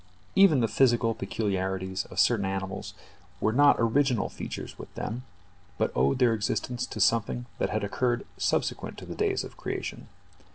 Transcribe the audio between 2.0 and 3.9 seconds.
of certain animals were not